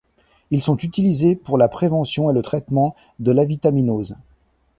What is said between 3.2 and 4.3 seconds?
l'avitaminose.